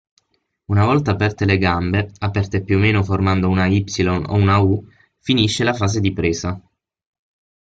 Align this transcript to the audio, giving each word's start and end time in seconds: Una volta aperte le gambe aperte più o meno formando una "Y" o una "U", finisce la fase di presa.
Una 0.73 0.83
volta 0.85 1.11
aperte 1.11 1.45
le 1.45 1.59
gambe 1.59 2.11
aperte 2.21 2.63
più 2.63 2.77
o 2.77 2.79
meno 2.79 3.03
formando 3.03 3.47
una 3.49 3.67
"Y" 3.67 3.83
o 4.07 4.33
una 4.33 4.57
"U", 4.57 4.83
finisce 5.19 5.63
la 5.63 5.73
fase 5.75 5.99
di 5.99 6.11
presa. 6.11 6.59